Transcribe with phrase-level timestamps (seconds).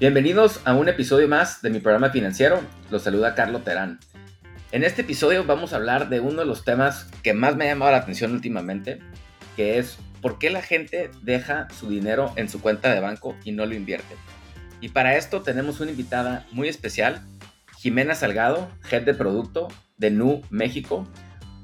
[0.00, 2.60] Bienvenidos a un episodio más de mi programa financiero.
[2.88, 3.98] Los saluda Carlos Terán.
[4.70, 7.72] En este episodio vamos a hablar de uno de los temas que más me ha
[7.72, 9.00] llamado la atención últimamente,
[9.56, 13.50] que es por qué la gente deja su dinero en su cuenta de banco y
[13.50, 14.14] no lo invierte.
[14.80, 17.20] Y para esto tenemos una invitada muy especial,
[17.78, 21.08] Jimena Salgado, head de producto de Nu México,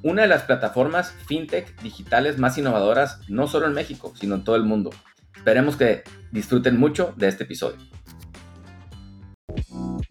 [0.02, 4.56] una de las plataformas fintech digitales más innovadoras no solo en México, sino en todo
[4.56, 4.90] el mundo.
[5.36, 7.78] Esperemos que disfruten mucho de este episodio.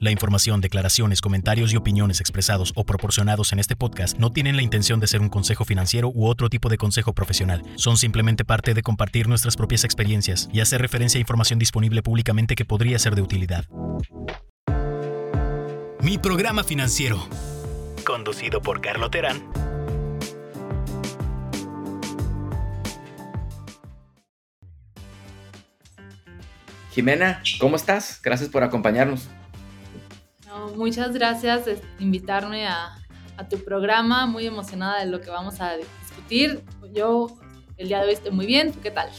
[0.03, 4.61] La información, declaraciones, comentarios y opiniones expresados o proporcionados en este podcast no tienen la
[4.61, 7.63] intención de ser un consejo financiero u otro tipo de consejo profesional.
[7.77, 12.55] Son simplemente parte de compartir nuestras propias experiencias y hacer referencia a información disponible públicamente
[12.55, 13.63] que podría ser de utilidad.
[16.01, 17.25] Mi programa financiero.
[18.05, 19.41] Conducido por Carlo Terán.
[26.91, 28.19] Jimena, ¿cómo estás?
[28.21, 29.29] Gracias por acompañarnos
[30.75, 32.97] muchas gracias por invitarme a,
[33.49, 36.63] tu programa, muy emocionada de lo que vamos a discutir.
[36.93, 37.27] Yo
[37.77, 39.09] el día de hoy estoy muy bien, ¿tú qué tal?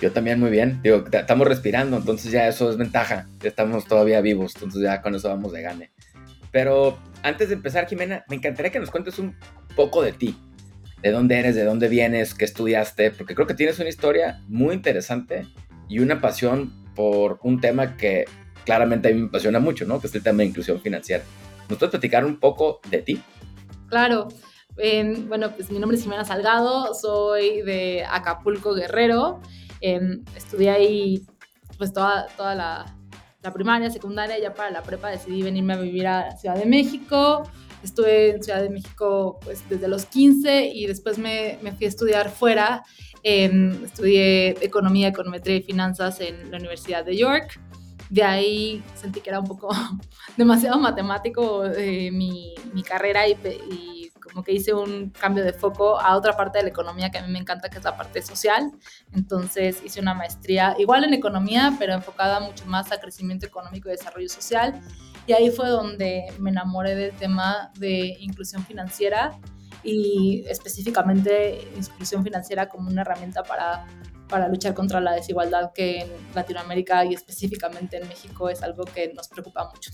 [0.00, 4.20] Yo también muy bien, digo, estamos respirando, entonces ya eso es ventaja, ya estamos todavía
[4.20, 5.92] vivos, entonces ya con eso vamos de gane.
[6.50, 9.36] Pero antes de empezar, Jimena, me encantaría que nos cuentes un
[9.74, 10.36] poco de ti,
[11.02, 14.74] de dónde eres, de dónde vienes, qué estudiaste, porque creo que tienes una historia muy
[14.74, 15.46] interesante
[15.88, 18.26] y una pasión por un tema que
[18.64, 20.00] claramente a mí me apasiona mucho, ¿no?
[20.00, 21.24] Que es el tema de inclusión financiera.
[21.68, 23.22] ¿Nos puedes platicar un poco de ti?
[23.88, 24.28] Claro.
[25.28, 29.40] bueno, pues mi nombre es Jimena Salgado, soy de Acapulco, Guerrero.
[29.80, 31.26] estudié ahí
[31.78, 32.96] pues toda, toda la,
[33.42, 37.42] la, primaria, secundaria, ya para la prepa decidí venirme a vivir a Ciudad de México.
[37.82, 41.88] Estuve en Ciudad de México pues desde los 15 y después me, me fui a
[41.88, 42.84] estudiar fuera.
[43.22, 47.60] estudié economía, econometría y finanzas en la Universidad de York
[48.12, 49.70] de ahí sentí que era un poco
[50.36, 53.32] demasiado matemático eh, mi, mi, carrera y,
[53.70, 57.18] y, como que hice un cambio de foco a otra parte de la economía que
[57.18, 58.70] a mí me encanta, que es la parte social.
[59.12, 63.92] Entonces hice una maestría igual en economía, pero enfocada mucho más a crecimiento económico y
[63.92, 64.80] desarrollo social.
[65.26, 69.38] Y ahí fue donde me enamoré del tema de inclusión financiera
[69.82, 73.86] y específicamente inclusión financiera como una herramienta para
[74.32, 79.12] para luchar contra la desigualdad que en Latinoamérica y específicamente en México es algo que
[79.12, 79.90] nos preocupa mucho.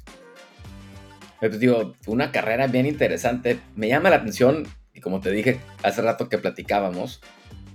[1.41, 3.59] Pues digo, una carrera bien interesante.
[3.75, 7.21] Me llama la atención, y como te dije hace rato que platicábamos,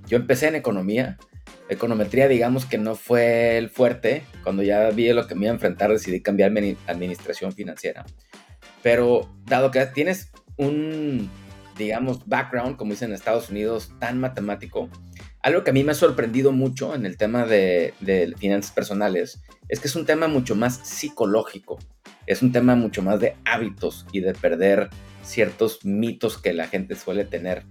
[0.07, 1.17] yo empecé en economía.
[1.67, 4.23] Econometría, digamos que no fue el fuerte.
[4.43, 8.05] Cuando ya vi lo que me iba a enfrentar, decidí cambiarme a administración financiera.
[8.81, 11.29] Pero dado que tienes un,
[11.77, 14.89] digamos, background, como dicen en Estados Unidos, tan matemático,
[15.43, 17.93] algo que a mí me ha sorprendido mucho en el tema de,
[18.39, 21.79] finanzas personales es que es un tema mucho más psicológico,
[22.25, 24.89] es un tema mucho más de hábitos y de perder
[25.21, 27.63] ciertos mitos que la gente suele tener.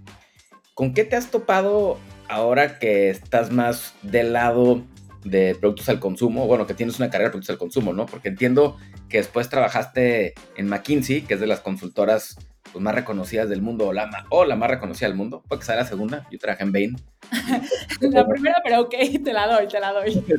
[0.75, 1.97] ¿Con qué te has topado
[2.29, 4.83] ahora que estás más del lado
[5.23, 6.45] de productos al consumo?
[6.45, 8.05] Bueno, que tienes una carrera de productos al consumo, ¿no?
[8.05, 8.77] Porque entiendo
[9.09, 12.37] que después trabajaste en McKinsey, que es de las consultoras
[12.73, 15.43] pues, más reconocidas del mundo, o la, o la más reconocida del mundo.
[15.47, 16.27] Puede que sea la segunda.
[16.31, 16.97] Yo trabajé en Bain.
[18.01, 20.23] la primera, pero ok, te la doy, te la doy.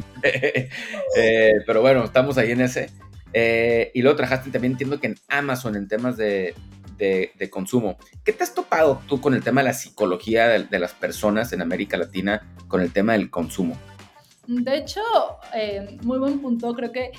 [1.17, 2.91] Eh, pero bueno, estamos ahí en ese.
[3.33, 6.55] Eh, y luego trabajaste también, entiendo que en Amazon, en temas de,
[6.99, 7.97] de, consumo.
[8.25, 11.53] ¿Qué te has topado tú con el tema de la psicología de, de las personas
[11.53, 13.77] en América Latina con el tema del consumo?
[14.47, 15.01] De hecho,
[15.55, 16.75] eh, muy buen punto.
[16.75, 17.13] Creo que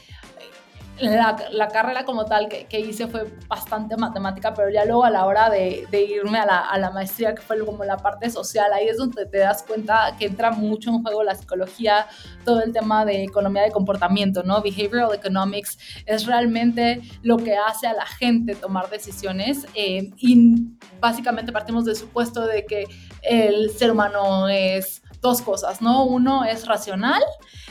[1.00, 5.50] la, carrera como tal que, hice fue bastante matemática, pero ya luego a la hora
[5.50, 9.40] de, irme a la, maestría, que fue como la parte social, ahí es donde te
[9.40, 12.08] das cuenta que entra mucho en juego la psicología,
[12.44, 14.62] todo el tema de economía de comportamiento, ¿no?
[14.62, 20.68] Behavioral economics es realmente lo que hace a la gente tomar decisiones eh, y
[21.00, 22.86] básicamente partimos del supuesto de que
[23.22, 26.06] el ser humano es dos cosas, ¿no?
[26.06, 27.22] Uno es racional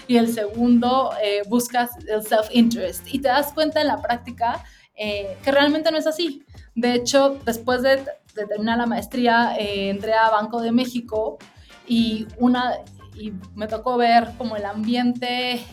[0.09, 4.65] y el segundo eh, buscas el self-interest y te das cuenta en la práctica
[4.97, 6.45] eh, que realmente no es así.
[6.74, 8.04] De hecho, después de,
[8.34, 11.39] terminar la maestría, eh, entré a Banco de México
[11.86, 12.78] y, una,
[13.15, 15.65] y me tocó ver como el ambiente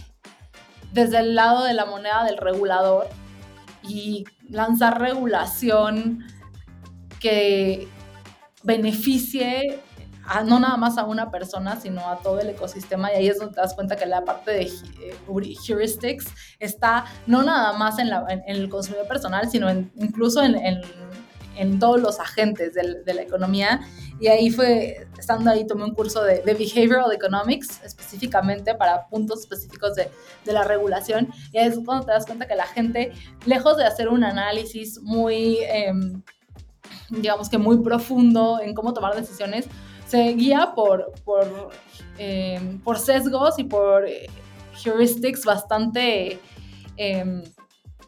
[0.94, 3.08] desde el lado de la moneda del regulador
[3.82, 6.24] y lanzar regulación
[7.20, 7.88] que
[8.62, 9.82] beneficie
[10.46, 13.12] no nada más a una persona, sino a todo el ecosistema.
[13.12, 14.72] Y ahí es donde te das cuenta que la parte de
[15.68, 16.26] heuristics
[16.60, 18.10] está no nada más en,
[18.48, 20.82] el consumidor personal, sino incluso en,
[21.80, 23.82] todos los agentes de, la economía.
[24.20, 29.96] Y ahí fue, estando ahí, tomé un curso de, Behavioral Economics, específicamente para puntos específicos
[29.96, 30.10] de,
[30.46, 31.30] de, la regulación.
[31.52, 33.12] Y ahí es cuando te das cuenta que la gente,
[33.46, 36.22] lejos de hacer un análisis muy, em,
[37.10, 39.68] digamos que muy profundo en cómo tomar decisiones,
[40.12, 41.72] se guía por, por,
[42.18, 44.30] em, por sesgos y por eh,
[44.84, 46.40] heuristics bastante...
[46.98, 47.44] Em,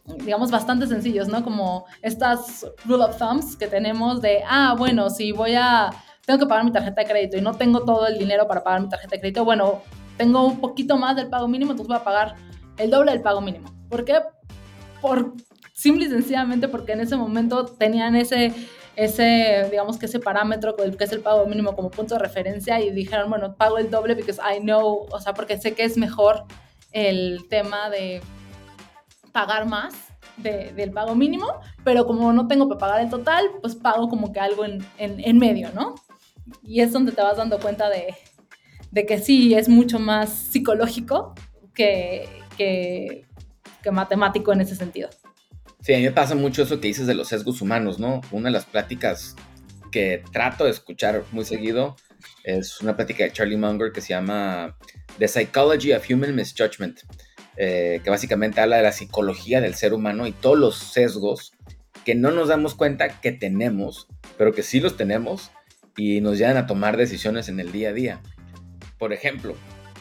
[0.05, 1.45] digamos, bastante sencillos, ¿no?
[1.45, 5.91] Como estas rule of thumbs que tenemos de, ah, bueno, si voy a,
[6.25, 8.81] tengo que pagar mi tarjeta de crédito y no tengo todo el dinero para pagar
[8.81, 9.81] mi tarjeta de crédito, bueno,
[10.17, 12.35] tengo un poquito más del pago mínimo, entonces voy a pagar
[12.75, 13.73] el doble del pago mínimo.
[13.87, 14.15] ¿Por qué?
[15.01, 15.35] Por
[15.71, 18.53] simple y sencillamente porque en ese momento tenían ese,
[18.95, 22.91] ese, digamos que ese parámetro que es el pago mínimo como punto de referencia y
[22.91, 26.45] dijeron, bueno, pago el doble because I know, o sea, porque sé que es mejor
[26.91, 28.21] el tema de
[29.31, 29.93] pagar más
[30.37, 34.39] del pago mínimo, pero como no tengo que pagar el total, pues pago como que
[34.39, 35.95] algo en, en, medio, ¿no?
[36.63, 38.15] Y es donde te vas dando cuenta de,
[38.91, 41.35] de que sí, es mucho más psicológico
[41.73, 43.25] que, que,
[43.83, 45.09] que, matemático en ese sentido.
[45.83, 48.21] Sí, a mí me pasa mucho eso que dices de los sesgos humanos, ¿no?
[48.31, 49.35] Una de las pláticas
[49.91, 51.97] que trato de escuchar muy seguido
[52.45, 54.77] es una plática de Charlie Munger que se llama
[55.19, 57.01] The Psychology of Human Misjudgment
[57.57, 61.53] eh, que básicamente habla de la psicología del ser humano y todos los sesgos
[62.03, 64.07] que no nos damos cuenta que tenemos,
[64.37, 65.51] pero que sí los tenemos
[65.95, 68.21] y nos llevan a tomar decisiones en el día a día.
[68.97, 69.55] Por ejemplo,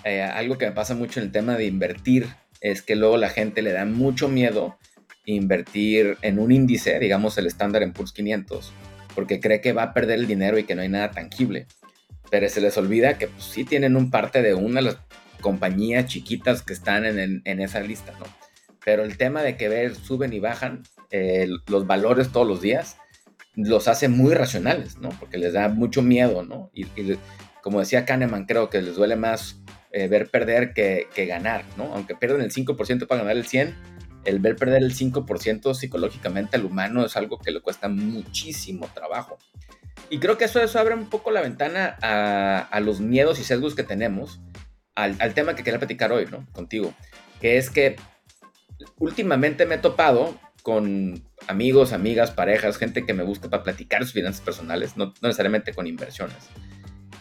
[0.04, 2.28] eh, algo que me pasa mucho en el tema de invertir
[2.60, 4.78] es que luego la gente le da mucho miedo
[5.24, 8.72] invertir en un índice, digamos el estándar en Pulse 500,
[9.14, 11.66] porque cree que va a perder el dinero y que no hay nada tangible.
[12.30, 14.98] Pero se les olvida que pues, sí tienen un parte de una de las
[15.40, 18.24] compañías chiquitas que están en, esa lista, ¿no?
[18.84, 22.96] Pero el tema de que ver, suben y bajan eh, los valores todos los días,
[23.54, 25.10] los hace muy racionales, ¿no?
[25.10, 26.70] Porque les da mucho miedo, ¿no?
[26.72, 26.86] Y,
[27.62, 29.60] como decía Kahneman, creo que les duele más
[29.92, 31.92] eh, ver perder que, ganar, ¿no?
[31.94, 33.74] Aunque pierden el 5% para ganar el 100%,
[34.24, 39.38] el ver perder el 5% psicológicamente al humano es algo que le cuesta muchísimo trabajo.
[40.10, 43.74] Y creo que eso, eso abre un poco la ventana a, los miedos y sesgos
[43.74, 44.40] que tenemos
[44.94, 46.46] al, tema que quería platicar hoy, ¿no?
[46.52, 46.92] Contigo,
[47.40, 47.96] que es que
[48.98, 54.12] últimamente me he topado con amigos, amigas, parejas, gente que me busca para platicar sus
[54.12, 56.48] finanzas personales, no, necesariamente con inversiones.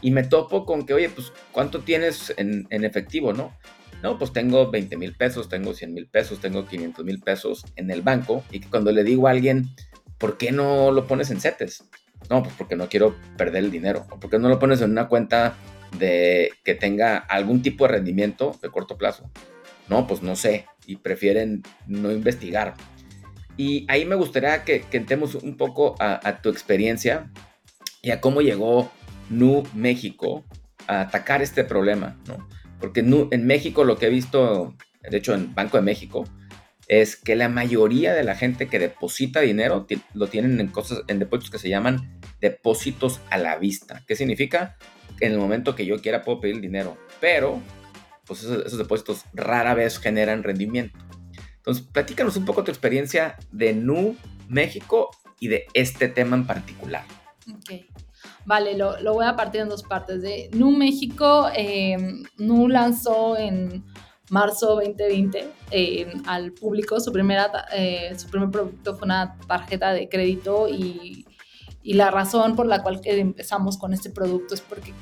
[0.02, 3.56] Y me topo con que, oye, pues, ¿cuánto tienes en, efectivo, no?
[4.04, 7.92] No, pues tengo 20 mil pesos, tengo 100 mil pesos, tengo 500 mil pesos en
[7.92, 8.44] el banco.
[8.52, 9.70] Y que cuando le digo a alguien,
[10.18, 11.84] ¿por qué no lo pones en CETES?
[12.30, 14.08] No, pues porque no quiero perder el dinero.
[14.12, 15.56] ¿O por qué no lo pones en una cuenta
[15.98, 19.30] de que tenga algún tipo de rendimiento de corto plazo.
[19.90, 22.76] No, pues no sé, y prefieren no investigar.
[23.58, 27.30] Y ahí me gustaría que, que entremos un poco a, tu experiencia
[28.02, 28.92] y a cómo llegó
[29.30, 30.44] Nu México
[30.88, 32.48] a atacar este problema, ¿no?
[32.82, 34.76] Porque en México lo que he visto,
[35.10, 36.26] de hecho en Banco de México,
[36.88, 41.20] es que la mayoría de la gente que deposita dinero lo tienen en cosas, en
[41.20, 44.04] depósitos que se llaman depósitos a la vista.
[44.08, 44.76] ¿Qué significa?
[45.22, 47.62] en el momento que yo quiera puedo pedir dinero, pero
[48.26, 50.98] pues esos, depósitos rara vez generan rendimiento.
[51.58, 54.18] Entonces, platícanos un poco tu experiencia de Nu
[54.50, 57.06] México y de este tema en particular.
[57.54, 57.91] Ok.
[58.46, 60.22] Vale, lo, voy a partir en dos partes.
[60.22, 61.98] De Nu México, eh,
[62.38, 63.84] Nu lanzó en
[64.30, 70.08] marzo 2020 eh, al público su, primera, eh, su primer producto fue una tarjeta de
[70.08, 71.26] crédito y
[71.84, 74.94] la razón por la cual empezamos con este producto es porque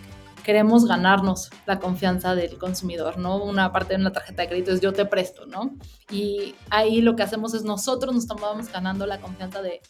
[0.49, 3.37] queremos ganarnos la confianza del consumidor, ¿no?
[3.43, 5.75] Una parte de una tarjeta de crédito es yo te presto, ¿no?
[6.09, 9.81] Y ahí lo que hacemos es nosotros nos estamos ganando la confianza de,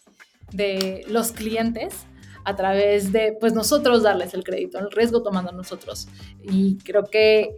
[0.51, 2.05] de los clientes
[2.49, 6.07] a través de, pues nosotros darles el crédito, el riesgo tomando nosotros.
[6.43, 7.57] Y creo que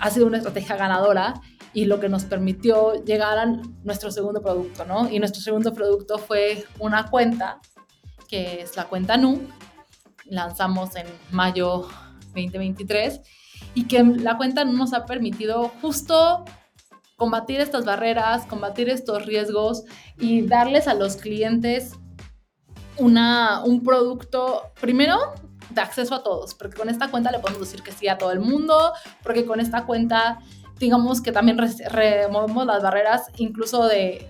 [0.00, 1.40] ha sido una estrategia ganadora
[1.72, 3.46] y lo que nos permitió llegar a
[3.84, 5.08] nuestro segundo producto, ¿no?
[5.10, 7.60] Y nuestro segundo producto fue una cuenta
[8.28, 9.40] que es la cuenta NU.
[10.26, 11.88] Lanzamos en mayo
[12.34, 13.20] 2023
[13.74, 16.44] y que la cuenta NU nos ha permitido justo
[17.16, 19.84] combatir estas barreras, combatir estos riesgos
[20.18, 21.92] y darles a los clientes
[22.98, 25.18] una, un producto, primero,
[25.70, 28.32] de acceso a todos, porque con esta cuenta le podemos decir que sí a todo
[28.32, 30.38] el mundo, porque con esta cuenta,
[30.78, 31.58] digamos que también
[31.90, 34.28] removemos las barreras incluso de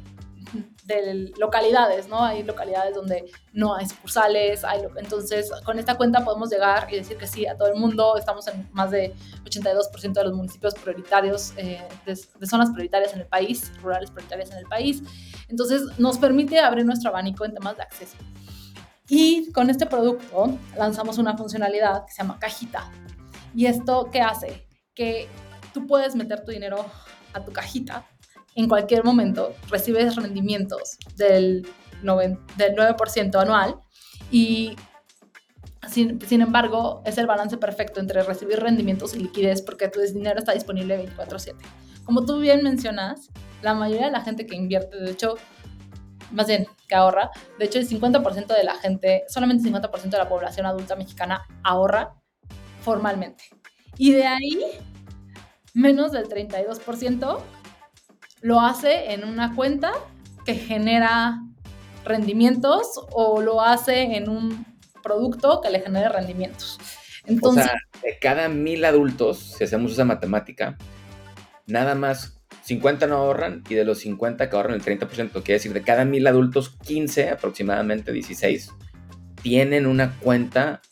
[0.88, 2.24] de localidades, ¿no?
[2.24, 4.62] Hay localidades donde no hay sucursales,
[4.96, 8.48] entonces con esta cuenta podemos llegar y decir que sí a todo el mundo, estamos
[8.48, 13.70] en más de 82% de los municipios prioritarios, eh, de, zonas prioritarias en el país,
[13.82, 15.02] rurales prioritarias en el país,
[15.48, 18.16] entonces nos permite abrir nuestro abanico en temas de acceso.
[19.08, 22.90] Y con este producto lanzamos una funcionalidad que se llama cajita.
[23.54, 24.66] ¿Y esto qué hace?
[24.94, 25.28] Que
[25.72, 26.84] tú puedes meter tu dinero
[27.32, 28.06] a tu cajita
[28.58, 31.66] en cualquier momento, recibes rendimientos del,
[32.02, 33.76] 9, del 9% anual
[34.32, 34.74] y
[35.88, 40.40] sin, sin, embargo es el balance perfecto entre recibir rendimientos y liquidez porque tu dinero
[40.40, 41.54] está disponible 24/7.
[42.04, 43.30] Como tú bien mencionas,
[43.62, 45.36] la mayoría de la gente que invierte, de hecho,
[46.32, 50.18] más bien que ahorra, de hecho el 50% de la gente, solamente el 50% de
[50.18, 52.14] la población adulta mexicana ahorra
[52.82, 53.44] formalmente.
[53.96, 54.64] Y de ahí,
[55.74, 57.38] menos del 32%
[58.40, 59.92] lo hace en una cuenta
[60.44, 61.42] que genera
[62.04, 64.64] rendimientos o lo hace en un
[65.02, 66.78] producto que le genere rendimientos.
[67.26, 70.78] Entonces, o sea, de cada mil adultos, si hacemos esa matemática,
[71.66, 72.37] nada más
[72.68, 76.04] 50 no ahorran y de los 50 que ahorran el 30%, quiere decir de cada
[76.04, 78.70] mil adultos, 15 aproximadamente, 16,
[79.42, 80.82] tienen una cuenta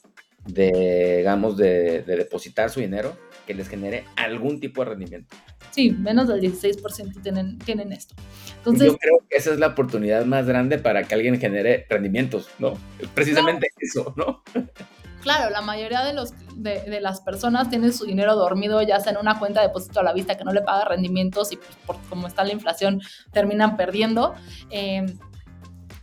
[0.46, 3.14] de, digamos, de, depositar su dinero
[3.46, 5.36] que les genere algún tipo de rendimiento.
[5.70, 8.14] Sí, menos del 16% tienen, tienen esto.
[8.56, 12.48] Entonces, Yo creo que esa es la oportunidad más grande para que alguien genere rendimientos,
[12.58, 12.78] ¿no?
[13.14, 14.42] Precisamente eso, ¿no?
[15.26, 19.18] Claro, la mayoría de, los, de, las personas tienen su dinero dormido ya sea en
[19.18, 22.28] una cuenta de depósito a la vista que no le paga rendimientos y por como
[22.28, 23.02] está la inflación
[23.32, 24.36] terminan perdiendo.
[24.70, 25.18] Em,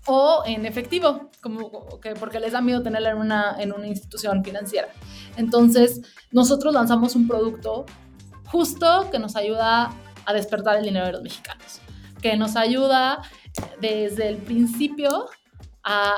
[0.08, 4.44] o en efectivo, como que porque les da miedo tenerla en una, en una institución
[4.44, 4.89] financiera.
[5.38, 6.01] Entonces,
[6.34, 7.86] nosotros lanzamos un producto
[8.48, 9.94] justo que nos ayuda
[10.25, 11.80] a despertar el dinero de los mexicanos,
[12.22, 13.22] que nos ayuda
[13.80, 15.27] desde el principio
[15.82, 16.15] a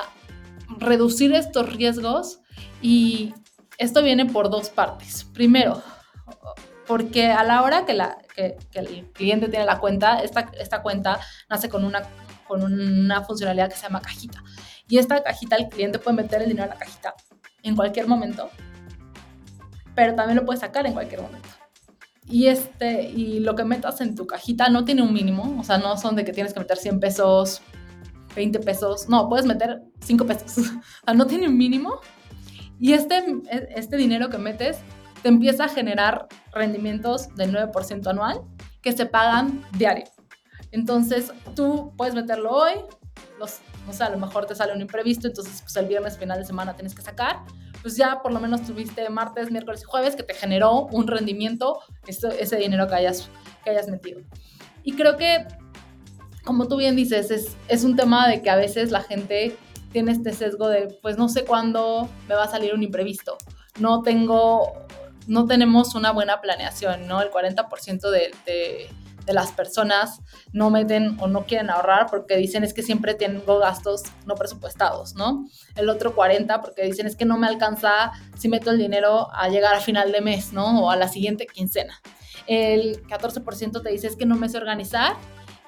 [0.80, 2.40] reducir estos riesgos
[2.80, 3.34] y
[3.78, 5.24] esto viene por dos partes.
[5.24, 5.82] Primero,
[6.86, 11.20] porque a la hora que, la, que, el cliente tiene la cuenta, esta, esta cuenta
[11.48, 12.02] nace con una,
[12.46, 14.42] con una funcionalidad que se llama cajita.
[14.88, 17.14] Y esta cajita, el cliente puede meter el dinero en la cajita
[17.62, 18.48] en cualquier momento,
[19.94, 21.48] pero también lo puede sacar en cualquier momento.
[22.28, 25.78] Y, este, y lo que metas en tu cajita no tiene un mínimo, o sea,
[25.78, 27.62] no son de que tienes que meter 100 pesos,
[28.34, 32.00] 20 pesos, no, puedes meter 5 pesos, o sea, no tiene un mínimo
[32.78, 33.24] y este,
[33.74, 34.78] este dinero que metes
[35.22, 38.42] te empieza a generar rendimientos del 9% anual
[38.82, 40.04] que se pagan diario.
[40.72, 42.74] Entonces tú puedes meterlo hoy,
[43.38, 46.38] los, no sé, a lo mejor te sale un imprevisto, entonces pues el viernes final
[46.38, 47.40] de semana tienes que sacar,
[47.82, 51.80] pues ya por lo menos tuviste martes, miércoles y jueves que te generó un rendimiento
[52.06, 53.30] ese, ese dinero que hayas,
[53.64, 54.20] que hayas metido.
[54.82, 55.46] Y creo que,
[56.44, 59.56] como tú bien dices, es, es un tema de que a veces la gente
[59.96, 63.38] tiene este sesgo de, pues no sé cuándo me va a salir un imprevisto.
[63.80, 64.74] No tengo,
[65.26, 67.22] no tenemos una buena planeación, ¿no?
[67.22, 68.90] El 40% de, de,
[69.24, 70.20] de las personas
[70.52, 75.14] no meten o no quieren ahorrar porque dicen es que siempre tengo gastos no presupuestados,
[75.14, 75.46] ¿no?
[75.76, 79.48] El otro 40 porque dicen es que no me alcanza si meto el dinero a
[79.48, 80.82] llegar a final de mes, ¿no?
[80.82, 82.02] O a la siguiente quincena.
[82.46, 85.14] El 14% te dice es que no me sé organizar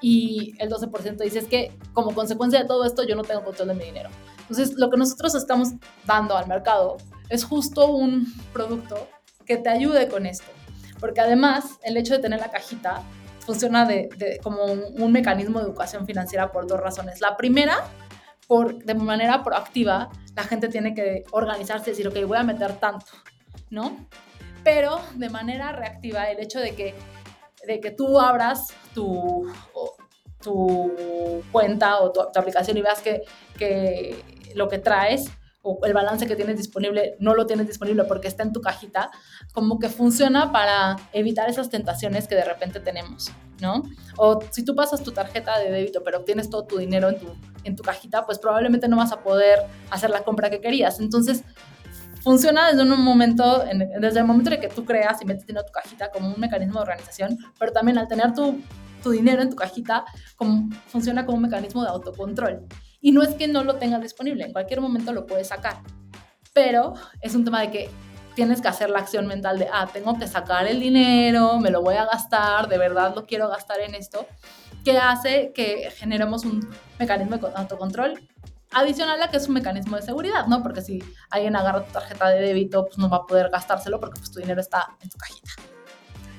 [0.01, 3.69] y el 12% dice es que como consecuencia de todo esto yo no tengo control
[3.69, 4.09] de mi dinero.
[4.41, 5.69] Entonces, lo que nosotros estamos
[6.05, 6.97] dando al mercado
[7.29, 9.07] es justo un producto
[9.45, 10.51] que te ayude con esto.
[10.99, 13.03] Porque además, el hecho de tener la cajita
[13.39, 17.21] funciona de, como un, mecanismo de educación financiera por dos razones.
[17.21, 17.77] La primera,
[18.47, 22.73] por, de manera proactiva, la gente tiene que organizarse y decir, ok, voy a meter
[22.73, 23.05] tanto,
[23.69, 24.07] ¿no?
[24.63, 26.95] Pero de manera reactiva, el hecho de que
[27.65, 29.45] de que tú abras tu,
[30.41, 33.23] tu cuenta o tu, aplicación y veas que,
[33.57, 34.23] que
[34.55, 35.29] lo que traes
[35.61, 39.11] o el balance que tienes disponible no lo tienes disponible porque está en tu cajita,
[39.53, 43.83] como que funciona para evitar esas tentaciones que de repente tenemos, ¿no?
[44.15, 47.27] O si tú pasas tu tarjeta de débito pero tienes todo tu dinero en tu,
[47.65, 49.59] en tu cajita, pues probablemente no vas a poder
[49.91, 50.99] hacer la compra que querías.
[51.01, 51.43] Entonces,
[52.23, 53.63] funciona desde un momento,
[53.99, 56.39] desde el momento en que tú creas y metes dinero en tu cajita como un
[56.39, 58.61] mecanismo de organización, pero también al tener tu,
[59.01, 62.65] tu dinero en tu cajita, como, funciona como un mecanismo de autocontrol.
[63.01, 65.77] Y no es que no lo tengas disponible, en cualquier momento lo puedes sacar,
[66.53, 67.89] pero es un tema de que
[68.35, 71.81] tienes que hacer la acción mental de, ah, tengo que sacar el dinero, me lo
[71.81, 74.25] voy a gastar, de verdad lo quiero gastar en esto,
[74.83, 76.67] que hace que generemos un
[76.99, 78.19] mecanismo de autocontrol
[78.71, 80.61] Adicional a que es un mecanismo de seguridad, ¿no?
[80.61, 84.19] Porque si alguien agarra tu tarjeta de débito, pues no va a poder gastárselo porque
[84.19, 85.51] pues tu dinero está en tu cajita.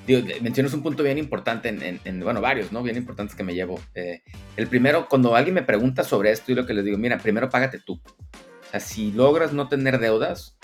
[0.07, 1.69] Digo, mencionas un punto bien importante
[2.05, 2.83] en, bueno, varios, ¿no?
[2.83, 3.81] Bien importantes que me llevo.
[3.95, 4.23] Eh,
[4.57, 7.51] el primero, cuando alguien me pregunta sobre esto, y lo que les digo, mira, primero
[7.51, 7.95] págate tú.
[7.95, 10.57] O sea, si logras no tener deudas,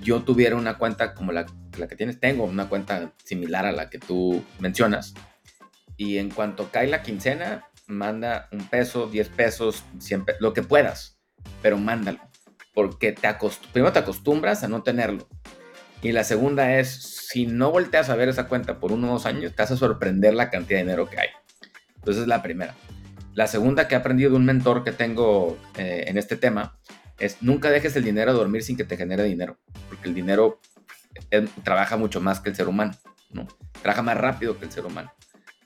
[0.00, 1.46] yo tuviera una cuenta como la,
[1.78, 5.14] la que tienes, tengo una cuenta similar a la que tú mencionas.
[5.96, 11.18] Y en cuanto cae la quincena, manda un peso, diez pesos, 100 lo que puedas,
[11.62, 12.18] pero mándalo.
[12.74, 13.28] porque te
[13.72, 15.28] primero te acostumbras a no tenerlo.
[16.02, 19.54] Y la segunda es, si no volteas a ver esa cuenta por unos dos años,
[19.54, 21.28] te vas a sorprender la cantidad de dinero que hay.
[21.96, 22.74] Entonces es la primera.
[23.34, 26.76] La segunda que he aprendido de un mentor que tengo eh, en este tema
[27.18, 29.58] es nunca dejes el dinero dormir sin que te genere dinero,
[29.88, 30.60] porque el dinero
[31.30, 32.92] eh, trabaja mucho más que el ser humano,
[33.30, 33.46] ¿no?
[33.80, 35.12] Trabaja más rápido que el ser humano.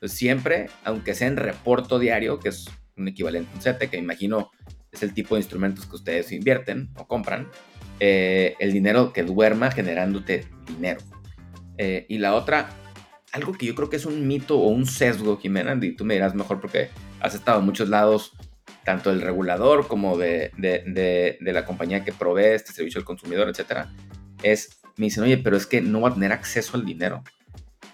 [0.03, 4.50] Siempre, aunque sea en reporto diario, que es un equivalente a un CETE, que imagino
[4.93, 7.49] es el tipo de instrumentos que ustedes invierten o compran,
[8.00, 11.00] eh, el dinero que duerma generándote dinero.
[11.79, 12.71] y la otra,
[13.33, 16.15] algo que yo creo que es un mito o un sesgo, Jimena, y tú me
[16.15, 16.88] dirás mejor porque
[17.21, 18.33] has estado en muchos lados,
[18.85, 20.50] tanto del regulador como de,
[21.41, 23.93] la compañía que provee este servicio al consumidor, etcétera,
[24.43, 27.23] es, me dicen, oye, pero es que no va a tener acceso al dinero.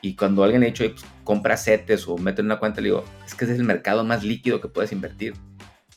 [0.02, 3.04] Y cuando alguien ha dicho, pues, compra CETES o mete en una cuenta, le digo,
[3.24, 5.34] es que es el mercado más líquido que puedes invertir.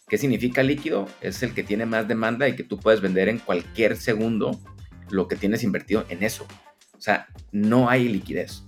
[0.08, 1.08] ¿Qué significa líquido?
[1.22, 4.60] Es el que tiene más demanda y que tú puedes vender en cualquier segundo
[5.10, 6.46] lo que tienes invertido en eso.
[6.96, 8.64] O sea, no hay liquidez.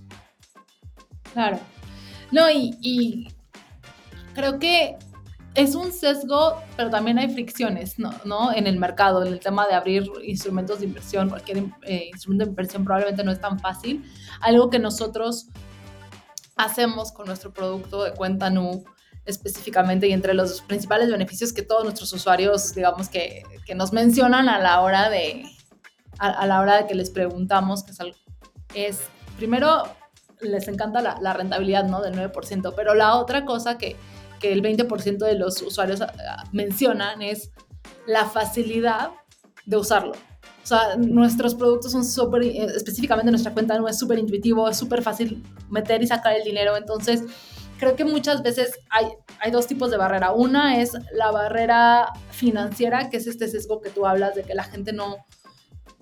[1.32, 1.60] Claro.
[2.32, 3.28] No, y,
[4.34, 4.96] creo que
[5.58, 8.52] es un sesgo, pero también hay fricciones, ¿no?
[8.52, 12.50] En el mercado, en el tema de abrir instrumentos de inversión, cualquier eh, instrumento de
[12.50, 14.04] inversión probablemente no es tan fácil.
[14.40, 15.48] Algo que nosotros
[16.54, 18.84] hacemos con nuestro producto de cuenta NU
[19.24, 24.48] específicamente y entre los principales beneficios que todos nuestros usuarios, digamos, que, que nos mencionan
[24.48, 25.44] a la hora de,
[26.18, 29.00] a, la hora de que les preguntamos, que es,
[29.36, 29.82] primero
[30.40, 32.00] les encanta la, rentabilidad, ¿no?
[32.00, 33.96] Del 9%, pero la otra cosa que,
[34.38, 37.50] que el 20% de los usuarios ah, mencionan es
[38.06, 39.10] la facilidad
[39.66, 40.12] de usarlo.
[40.12, 44.76] O sea, nuestros productos son súper, eh, específicamente nuestra cuenta no es súper intuitivo, es
[44.76, 46.76] súper fácil meter y sacar el dinero.
[46.76, 47.22] Entonces,
[47.78, 49.06] creo que muchas veces hay,
[49.40, 50.32] hay dos tipos de barrera.
[50.32, 54.64] Una es la barrera financiera, que es este sesgo que tú hablas de que la
[54.64, 55.16] gente no,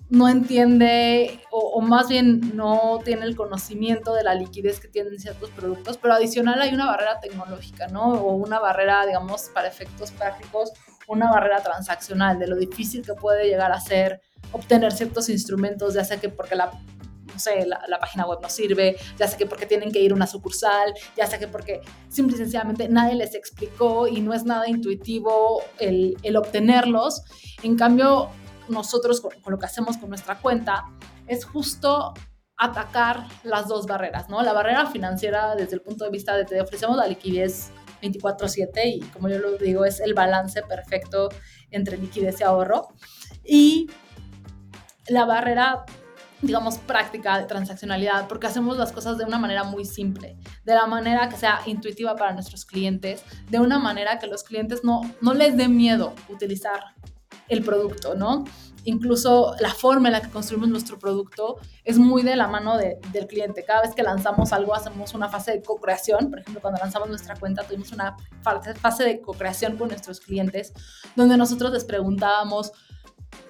[0.09, 5.49] no entiende o, más bien no tiene el conocimiento de la liquidez que tienen ciertos
[5.51, 8.13] productos, pero adicional hay una barrera tecnológica, ¿no?
[8.13, 10.71] O una barrera, digamos, para efectos prácticos,
[11.07, 16.05] una barrera transaccional de lo difícil que puede llegar a ser obtener ciertos instrumentos, ya
[16.05, 16.71] sea que porque la
[17.33, 20.15] no sé, la, página web no sirve, ya sea que porque tienen que ir a
[20.15, 24.43] una sucursal, ya sea que porque simple y sencillamente nadie les explicó y no es
[24.43, 27.21] nada intuitivo el, el obtenerlos.
[27.61, 28.31] En cambio,
[28.69, 30.85] nosotros con, lo que hacemos con nuestra cuenta
[31.27, 32.13] es justo
[32.55, 34.41] atacar las dos barreras, ¿no?
[34.41, 38.99] La barrera financiera desde el punto de vista de te ofrecemos la liquidez 24/7 y
[39.11, 41.29] como yo lo digo es el balance perfecto
[41.71, 42.87] entre liquidez y ahorro
[43.43, 43.89] y
[45.07, 45.85] la barrera
[46.41, 50.85] digamos práctica de transaccionalidad porque hacemos las cosas de una manera muy simple, de la
[50.85, 55.33] manera que sea intuitiva para nuestros clientes, de una manera que los clientes no, no
[55.33, 56.81] les dé miedo utilizar
[57.49, 58.43] el producto, ¿no?
[58.83, 63.27] Incluso la forma en la que construimos nuestro producto es muy de la mano del
[63.27, 63.65] cliente.
[63.65, 66.29] Cada vez que lanzamos algo, hacemos una fase de co-creación.
[66.29, 68.15] Por ejemplo, cuando lanzamos nuestra cuenta, tuvimos una
[68.81, 70.73] fase de co-creación con nuestros clientes,
[71.17, 72.71] donde nosotros les preguntábamos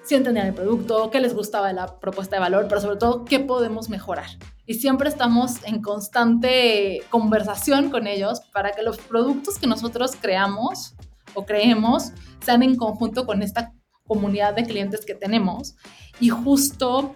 [0.02, 3.24] si entendían el producto, qué les gustaba de la propuesta de valor, pero sobre todo
[3.24, 4.26] qué podemos mejorar.
[4.66, 10.94] Y siempre estamos en constante conversación con ellos para que los productos que nosotros creamos
[11.34, 12.12] o creemos
[12.44, 13.72] sean en conjunto con esta
[14.08, 15.76] comunidad de clientes que tenemos
[16.18, 17.14] y justo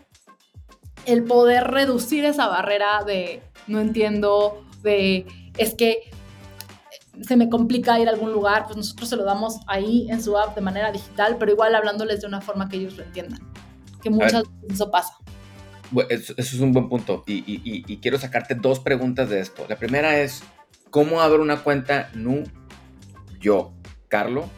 [1.07, 5.27] el poder reducir esa barrera de no entiendo, de
[5.57, 6.11] es que
[7.21, 10.37] se me complica ir a algún lugar, pues nosotros se lo damos ahí en su
[10.39, 13.41] app de manera digital, pero igual hablándoles de una forma que ellos lo entiendan,
[14.03, 15.15] que muchas veces eso pasa.
[16.09, 19.67] eso, es un buen punto y, y, quiero sacarte dos preguntas de esto.
[19.69, 20.43] La primera es,
[20.91, 22.45] ¿cómo abro una cuenta NU
[23.41, 23.73] yo,
[24.09, 24.49] Carlo?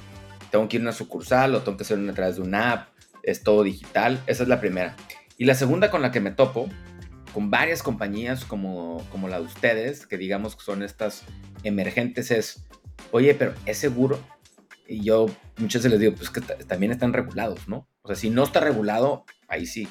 [0.54, 2.88] Tengo que ir a una sucursal o tengo que hacerlo a través de una app,
[3.24, 4.22] es todo digital.
[4.28, 4.94] Esa es la primera.
[5.36, 6.68] Y la segunda con la que me topo,
[7.32, 11.24] con varias compañías como, como la de ustedes, que digamos que son estas
[11.64, 12.66] emergentes, es,
[13.10, 14.20] oye, pero ¿es seguro?
[14.86, 17.88] Y yo muchas veces les digo, pues que también están regulados, ¿no?
[18.02, 19.88] O sea, si no está regulado, ahí sí.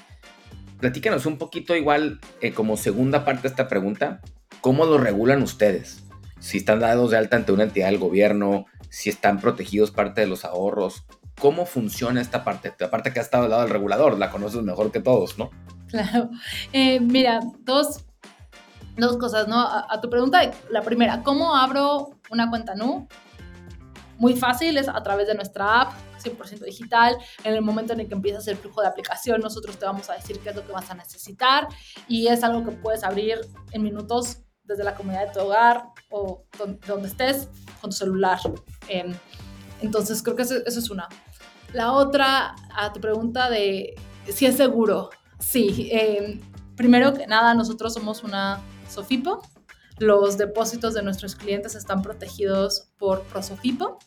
[0.79, 4.21] Platícanos un poquito igual, eh, como segunda parte de esta pregunta,
[4.61, 6.05] ¿cómo lo regulan ustedes?
[6.39, 10.27] Si están dados de alta ante una entidad del gobierno, si están protegidos parte de
[10.27, 11.03] los ahorros.
[11.41, 12.75] ¿Cómo funciona esta parte?
[12.79, 15.49] Aparte que ha estado al lado del regulador, la conoces mejor que todos, ¿no?
[15.89, 16.29] Claro.
[16.71, 18.05] Eh, mira, dos,
[18.95, 19.59] dos cosas, ¿no?
[19.59, 23.07] A, tu pregunta, la primera, ¿cómo abro una cuenta NU?
[24.19, 27.17] Muy fácil, es a través de nuestra app, 100% digital.
[27.43, 30.13] En el momento en el que empiezas el flujo de aplicación, nosotros te vamos a
[30.13, 31.67] decir qué es lo que vas a necesitar
[32.07, 33.39] y es algo que puedes abrir
[33.71, 36.43] en minutos desde la comunidad de tu hogar o
[36.87, 37.49] donde, estés
[37.83, 38.39] con tu celular.
[38.87, 39.13] Em,
[39.81, 41.07] entonces creo que eso, es una.
[41.73, 43.95] La otra, a tu pregunta de
[44.27, 45.09] si es seguro.
[45.39, 46.39] Sí, eh,
[46.75, 49.41] primero que nada, nosotros somos una SOFIPO.
[49.99, 53.99] Los depósitos de nuestros clientes están protegidos por ProSofipo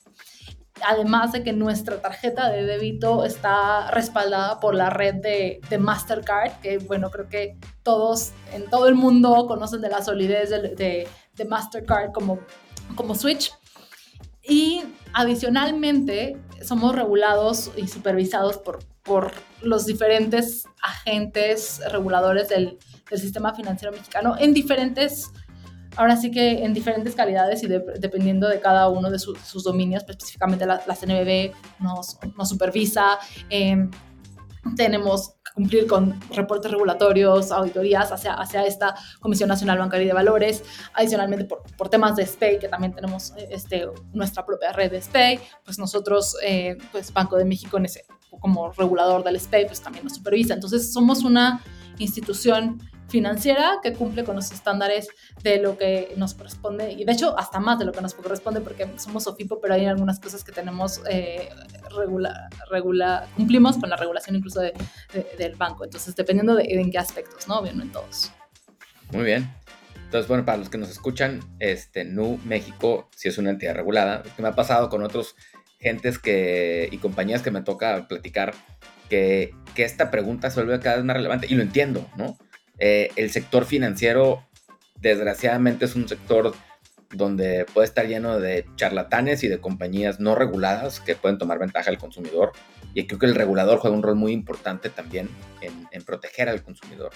[0.83, 6.79] además de que nuestra tarjeta de débito está respaldada por la red de, Mastercard, que
[6.79, 12.13] bueno, creo que todos en todo el mundo conocen de la solidez de, de, Mastercard
[12.13, 12.41] como,
[12.95, 13.53] como Switch.
[14.49, 14.83] Y
[15.13, 19.33] adicionalmente somos regulados y supervisados por, por
[19.63, 22.79] los diferentes agentes reguladores del,
[23.15, 25.31] sistema financiero mexicano en diferentes
[25.95, 30.17] ahora sí que en diferentes calidades y dependiendo de cada uno de sus dominios, pues,
[30.17, 33.91] específicamente la, la CNBB nos, nos supervisa, em,
[34.77, 41.47] tenemos cumplir con reportes regulatorios, auditorías hacia, hacia esta Comisión Nacional Bancaria de Valores, adicionalmente
[41.47, 45.79] por, por temas de SPEI, que también tenemos este, nuestra propia red de SPEI, pues
[45.79, 48.05] nosotros, eh, pues Banco de México en ese,
[48.39, 50.53] como regulador del SPEI, pues también nos supervisa.
[50.53, 51.63] Entonces somos una
[51.97, 55.09] institución financiera que cumple con los estándares
[55.43, 58.61] de lo que nos corresponde y de hecho hasta más de lo que nos corresponde
[58.61, 61.49] porque somos OFIPO pero hay algunas cosas que tenemos eh,
[61.97, 64.73] regula, regula, cumplimos con la regulación incluso de,
[65.39, 65.85] del banco.
[65.85, 68.33] Entonces dependiendo de, en qué aspectos no bien en todos.
[69.13, 69.49] Muy bien.
[70.05, 74.23] Entonces bueno para los que nos escuchan este NU México sí es una entidad regulada.
[74.23, 75.37] Que me ha pasado con otros
[75.79, 78.55] gentes que y compañías que me toca platicar
[79.09, 82.37] que, que esta pregunta se vuelve cada vez más relevante y lo entiendo no
[82.79, 84.47] eh, el sector financiero,
[85.01, 86.55] desgraciadamente, es un sector
[87.11, 91.91] donde puede estar lleno de charlatanes y de compañías no reguladas que pueden tomar ventaja
[91.91, 92.53] del consumidor.
[92.95, 95.29] Y creo que el regulador juega un rol muy importante también
[95.61, 97.11] en, proteger al consumidor,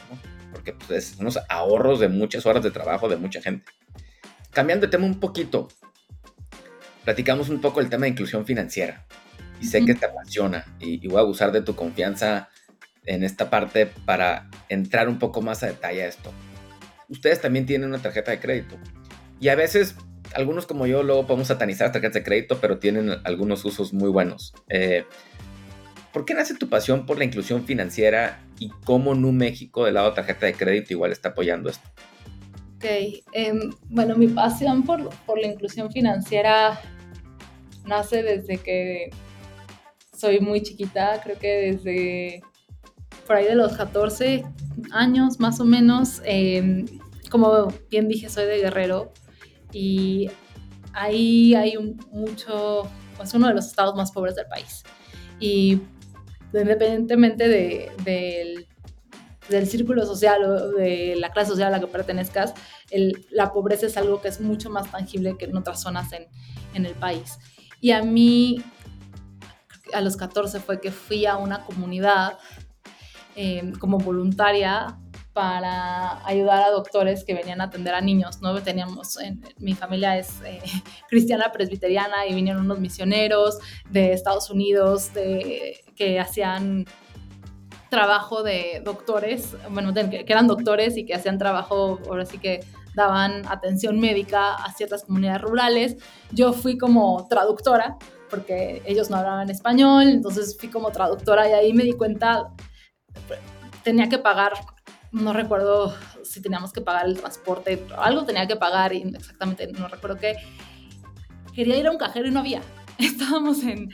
[0.52, 3.70] porque pues, son unos ahorros de muchas horas de trabajo de mucha gente.
[4.52, 5.68] Cambiando de tema un poquito,
[7.04, 9.06] platicamos un poco el tema de inclusión financiera.
[9.60, 12.48] Y sé que te apasiona y, y voy a abusar de tu confianza
[13.06, 16.32] en esta parte para entrar un poco más a detalle a esto.
[17.08, 18.76] Ustedes también tienen una tarjeta de crédito
[19.40, 19.96] y a veces
[20.34, 24.54] algunos como yo luego podemos satanizar tarjetas de crédito, pero tienen algunos usos muy buenos.
[24.68, 25.04] Eh,
[26.12, 30.10] ¿Por qué nace tu pasión por la inclusión financiera y cómo Nu México del lado
[30.10, 31.88] de tarjeta de crédito igual está apoyando esto?
[32.76, 32.84] Ok,
[33.32, 36.80] em, bueno, mi pasión por, por la inclusión financiera
[37.84, 39.10] nace desde que
[40.16, 42.42] soy muy chiquita, creo que desde
[43.30, 44.44] por ahí de los 14
[44.90, 46.20] años más o menos.
[46.24, 46.84] Em,
[47.30, 49.12] como bien dije, soy de Guerrero
[49.72, 50.28] y
[50.94, 54.82] ahí hay un, mucho, pues uno de los estados más pobres del país.
[55.38, 55.80] Y
[56.52, 58.66] independientemente de, del,
[59.48, 62.52] del, círculo social o de la clase social a la que pertenezcas,
[62.90, 66.26] el, la pobreza es algo que es mucho más tangible que en otras zonas en,
[66.74, 67.38] en el país.
[67.80, 68.60] Y a mí,
[69.94, 72.38] a los 14 fue que fui a una comunidad
[73.36, 74.98] Em, como voluntaria
[75.32, 78.60] para ayudar a doctores que venían a atender a niños, ¿no?
[78.60, 80.60] Teníamos, en, mi familia es eh,
[81.08, 86.86] cristiana presbiteriana y vinieron unos misioneros de Estados Unidos de, que hacían
[87.88, 92.60] trabajo de doctores, bueno, que eran doctores y que hacían trabajo, ahora sí que
[92.94, 95.96] daban atención médica a ciertas comunidades rurales.
[96.32, 97.96] Yo fui como traductora,
[98.28, 102.52] porque ellos no hablaban español, entonces fui como traductora y ahí me di cuenta
[103.82, 104.52] tenía que pagar,
[105.12, 109.88] no recuerdo si teníamos que pagar el transporte, algo tenía que pagar y exactamente no
[109.88, 110.36] recuerdo qué.
[111.54, 112.62] Quería ir a un cajero y no había.
[112.98, 113.90] Estábamos en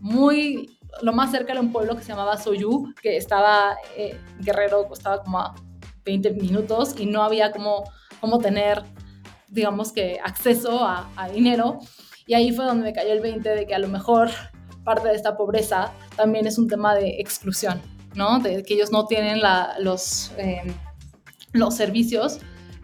[0.00, 4.86] muy, lo más cerca era un pueblo que se llamaba Soyú, que estaba, eh, Guerrero
[4.86, 5.54] costaba como a
[6.04, 7.84] 20 minutos y no había como,
[8.20, 8.82] como tener,
[9.48, 11.78] digamos que, acceso a, a dinero.
[12.26, 14.30] Y ahí fue donde me cayó el 20 de que a lo mejor
[14.84, 17.80] parte de esta pobreza también es un tema de exclusión,
[18.14, 18.38] ¿no?
[18.38, 19.40] De que ellos no tienen
[19.80, 20.74] los, em,
[21.52, 22.38] los servicios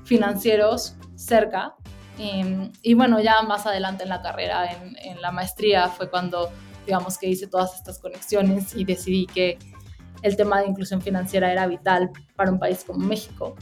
[0.04, 1.74] financieros cerca.
[2.18, 6.50] Em, y bueno, ya más adelante en la carrera, en, la maestría, fue cuando,
[6.86, 9.58] digamos, que hice todas estas conexiones y decidí que
[10.22, 13.56] el tema de inclusión financiera era vital para un país como México,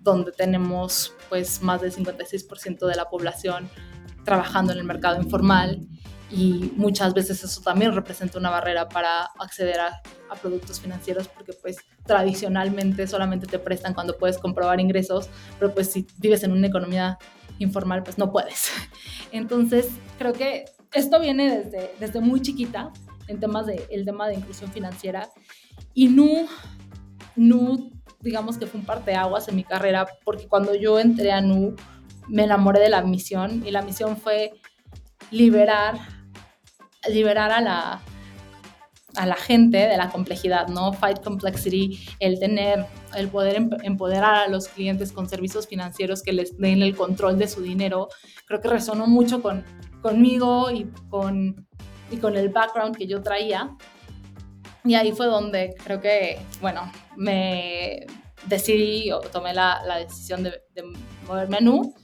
[0.00, 3.68] donde tenemos pues más del 56% de la población
[4.24, 5.86] trabajando en el mercado informal
[6.30, 10.00] y muchas veces eso también representa una barrera para acceder a,
[10.40, 16.06] productos financieros porque pues tradicionalmente solamente te prestan cuando puedes comprobar ingresos, pero pues si
[16.18, 17.18] vives en una economía
[17.58, 18.70] informal pues no puedes.
[19.32, 19.88] Entonces
[20.18, 22.92] creo que esto viene desde, desde muy chiquita
[23.26, 25.28] en temas de el tema de inclusión financiera
[25.94, 26.46] y no,
[27.34, 27.90] no
[28.20, 31.74] digamos que fue un parteaguas en mi carrera porque cuando yo entré a NU
[32.28, 34.52] me enamoré de la misión y la misión fue
[35.32, 36.19] liberar
[37.08, 38.02] liberar a la,
[39.16, 40.92] a la gente de la complejidad, ¿no?
[40.92, 42.86] Fight complexity, el tener,
[43.16, 47.48] el poder empoderar a los clientes con servicios financieros que les den el control de
[47.48, 48.08] su dinero,
[48.46, 49.64] creo que resonó mucho con,
[50.02, 51.66] conmigo y con,
[52.10, 53.76] y con el background que yo traía.
[54.84, 58.06] Y ahí fue donde creo que, bueno, me
[58.46, 60.82] decidí o tomé la, la decisión de, de
[61.26, 61.94] moverme a Nu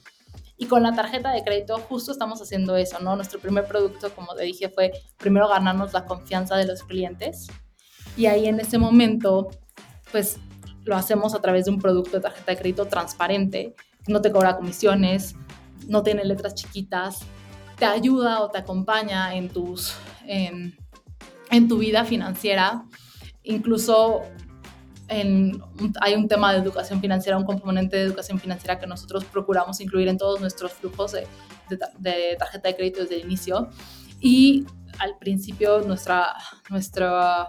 [0.57, 3.15] y con la tarjeta de crédito justo estamos haciendo eso, ¿no?
[3.15, 7.47] Nuestro primer producto, como te dije, fue primero ganarnos la confianza de los clientes.
[8.15, 9.49] Y ahí en ese momento,
[10.11, 10.39] pues
[10.83, 13.75] lo hacemos a través de un producto de tarjeta de crédito transparente,
[14.07, 15.35] no te cobra comisiones,
[15.87, 17.19] no tiene letras chiquitas,
[17.77, 19.93] te ayuda o te acompaña en, tus,
[20.25, 20.75] en,
[21.51, 22.85] en tu vida financiera.
[23.43, 24.23] Incluso
[25.09, 30.07] hay un tema de educación financiera, un componente de educación financiera que nosotros procuramos incluir
[30.07, 33.69] en todos nuestros flujos de, tarjeta de crédito desde el inicio.
[34.19, 34.65] Y
[34.99, 36.33] al principio nuestra,
[36.69, 37.47] nuestra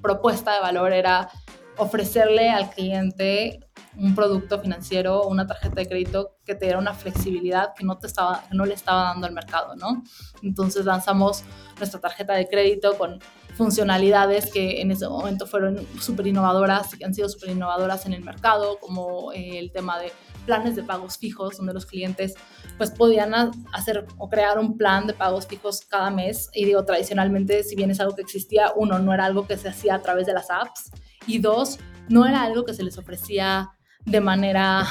[0.00, 1.28] propuesta de valor era
[1.76, 3.60] ofrecerle al cliente
[3.96, 8.06] un producto financiero, una tarjeta de crédito que te diera una flexibilidad que no, te
[8.06, 10.02] estaba, que no le estaba dando el mercado, ¿no?
[10.42, 11.44] Entonces lanzamos
[11.78, 13.20] nuestra tarjeta de crédito con
[13.56, 18.12] funcionalidades que en ese momento fueron súper innovadoras y que han sido súper innovadoras en
[18.12, 20.12] el mercado, como eh, el tema de
[20.44, 22.34] planes de pagos fijos, donde los clientes
[22.76, 23.32] pues podían
[23.72, 26.50] hacer o crear un plan de pagos fijos cada mes.
[26.52, 29.68] Y digo, tradicionalmente, si bien es algo que existía, uno, no era algo que se
[29.68, 30.90] hacía a través de las apps,
[31.26, 33.70] y dos, no era algo que se les ofrecía
[34.04, 34.86] de manera...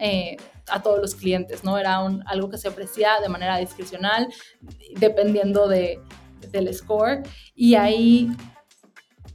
[0.00, 0.36] Eh,
[0.70, 1.76] a todos los clientes, ¿no?
[1.76, 4.28] Era un, algo que se ofrecía de manera discrecional,
[4.96, 6.00] dependiendo de,
[6.50, 7.22] del score
[7.54, 8.30] y ahí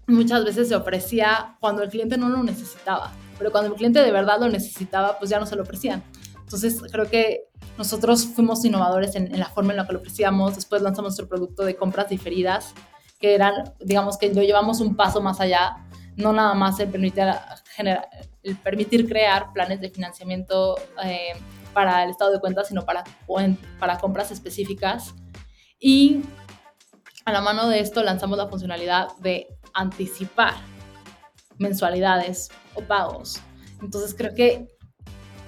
[0.07, 4.11] muchas veces se ofrecía cuando el cliente no lo necesitaba, pero cuando el cliente de
[4.11, 6.03] verdad lo necesitaba, pues ya no se lo ofrecían.
[6.39, 10.81] Entonces creo que nosotros fuimos innovadores en, la forma en la que lo ofrecíamos, después
[10.81, 12.73] lanzamos nuestro producto de compras diferidas,
[13.19, 15.85] que eran, digamos que lo llevamos un paso más allá,
[16.15, 17.23] no nada más el permitir,
[17.75, 18.09] generar,
[18.43, 21.33] el permitir crear planes de financiamiento eh,
[21.73, 23.03] para el estado de cuenta, sino para,
[23.79, 25.13] para compras específicas.
[25.79, 26.23] Y
[27.29, 30.55] a la mano de esto lanzamos la funcionalidad de anticipar
[31.57, 33.39] mensualidades o pagos.
[33.81, 34.67] Entonces creo que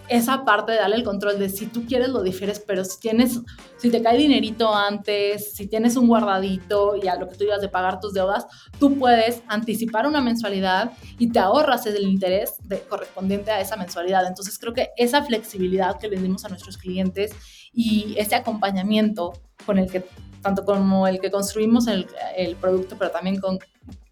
[0.08, 3.40] esa parte de darle el control de si tú quieres lo difieres, pero si tienes,
[3.78, 7.62] si te cae dinerito antes, si tienes un guardadito y a lo que tú ibas
[7.62, 8.46] de pagar tus deudas,
[8.78, 14.28] tú puedes anticipar una mensualidad y te ahorras el interés de, correspondiente a esa mensualidad.
[14.28, 17.32] Entonces creo que esa flexibilidad que le dimos a nuestros clientes
[17.72, 19.32] y ese acompañamiento
[19.66, 20.06] con el que
[20.42, 23.60] tanto como el que construimos el, el producto, pero también con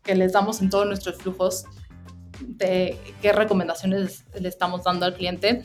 [0.03, 1.65] que les damos en todos nuestros flujos
[2.41, 5.63] de qué recomendaciones le estamos dando al cliente,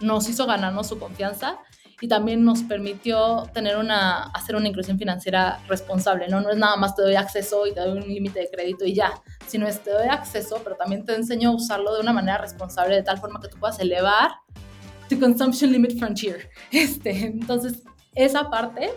[0.00, 1.58] nos hizo ganarnos su confianza
[2.00, 6.40] y también nos permitió tener una, hacer una inclusión financiera responsable, ¿no?
[6.40, 8.94] No es nada más te doy acceso y te doy un límite de crédito y
[8.94, 9.12] ya,
[9.46, 12.96] sino es te doy acceso, pero también te enseño a usarlo de una manera responsable,
[12.96, 14.32] de tal forma que tú puedas elevar
[15.08, 16.50] tu consumption limit frontier.
[16.70, 17.82] Este, entonces,
[18.14, 18.90] esa parte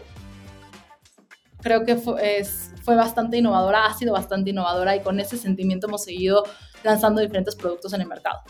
[1.62, 5.88] creo que fue, es, fue bastante innovadora, ha sido bastante innovadora y con ese sentimiento
[5.88, 6.44] hemos seguido
[6.84, 8.42] lanzando diferentes productos en el mercado.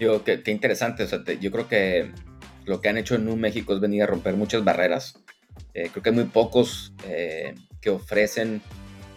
[0.00, 2.12] Yo, qué, qué interesante, o sea, yo creo que
[2.64, 5.18] lo que han hecho en Nu México es venir a romper muchas barreras.
[5.74, 8.62] Eh, creo que hay muy pocos eh, que ofrecen,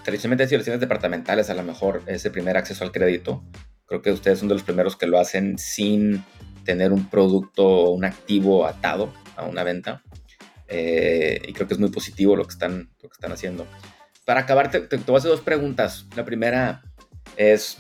[0.04, 3.44] tradicionalmente situaciones departamentales, a lo mejor ese primer acceso al crédito.
[3.86, 6.24] Creo que ustedes son de los primeros que lo hacen sin
[6.64, 10.02] tener un producto o un activo atado a una venta.
[10.68, 13.68] Eh, y creo que es muy positivo lo que están, lo que están haciendo.
[14.26, 16.08] Para acabar, te, te, voy a hacer dos preguntas.
[16.16, 16.82] La primera
[17.38, 17.78] es,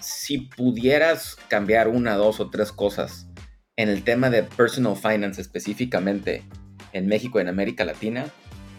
[0.00, 3.28] si pudieras cambiar una, dos o tres cosas
[3.76, 6.44] en el tema de personal finance específicamente
[6.92, 8.26] en México y en América Latina,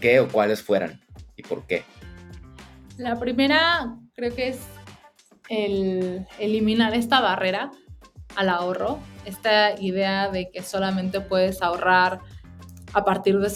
[0.01, 1.01] ¿qué o cuáles fueran
[1.37, 1.83] y por qué?
[2.97, 4.59] La primera creo que es
[5.49, 7.71] el eliminar esta barrera
[8.35, 12.19] al ahorro, esta idea de que solamente puedes ahorrar
[12.93, 13.49] a partir de,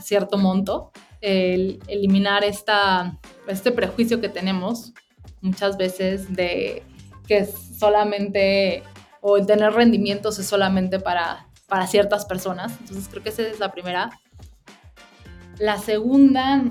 [0.00, 4.92] cierto monto, el eliminar esta, este prejuicio que tenemos
[5.40, 6.82] muchas veces de
[7.26, 8.82] que solamente,
[9.20, 12.72] o tener rendimientos es solamente para, para ciertas personas.
[12.80, 14.10] Entonces creo que esa es la primera.
[15.58, 16.64] La segunda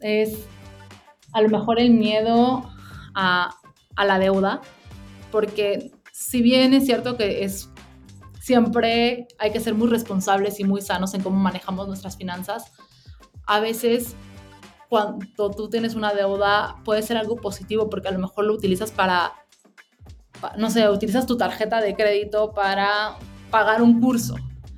[0.00, 0.38] es
[1.32, 2.70] a lo mejor el miedo
[3.14, 3.54] a,
[3.96, 4.60] a la deuda,
[5.30, 7.68] porque si bien es cierto que es
[8.48, 12.72] siempre hay que ser muy responsables y muy sanos en cómo manejamos nuestras finanzas.
[13.46, 14.16] A veces
[14.88, 18.90] cuando tú tienes una deuda puede ser algo positivo porque a lo mejor lo utilizas
[18.90, 19.34] para,
[20.56, 23.18] no sé, utilizas tu tarjeta de crédito para
[23.50, 24.34] pagar un curso,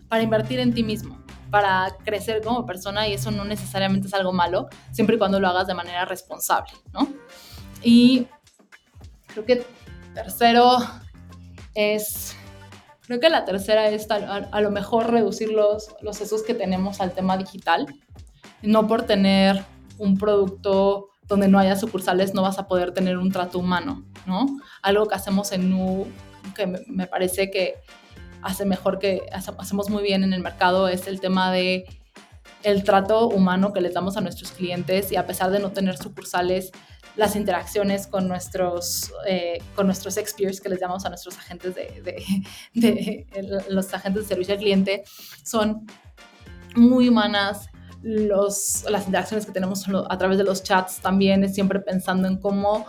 [0.09, 1.21] para invertir en ti mismo.
[1.51, 5.49] para crecer como persona y eso no necesariamente es algo malo, siempre y cuando lo
[5.49, 7.09] hagas de manera responsable, ¿no?
[7.83, 8.27] Y
[9.27, 9.67] creo que
[10.15, 10.79] tercero
[11.75, 12.37] es,
[13.11, 17.11] creo que la tercera es a, lo mejor reducir los, los sesgos que tenemos al
[17.11, 17.93] tema digital,
[18.63, 19.65] no por tener
[19.99, 24.47] un producto donde no haya sucursales no vas a poder tener un trato humano, ¿no?
[24.81, 26.07] Algo que hacemos en Nu,
[26.55, 27.81] que me parece que
[28.43, 31.87] hace mejor que hacemos muy bien en el mercado es el tema de
[32.63, 35.97] el trato humano que les damos a nuestros clientes y a pesar de no tener
[35.97, 36.71] sucursales,
[37.17, 42.03] las interacciones con nuestros, eh, con nuestros experts, que les llamamos a nuestros agentes de,
[42.75, 45.05] de, los agentes de servicio al cliente,
[45.45, 45.87] son
[46.75, 47.69] muy humanas.
[48.03, 52.39] Los, las interacciones que tenemos a través de los chats también es siempre pensando en
[52.39, 52.87] cómo